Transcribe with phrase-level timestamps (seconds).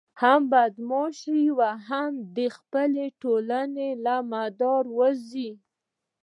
[0.21, 5.51] هم بدماش شي او هم د خپلې ټولنې له مدار ووزي.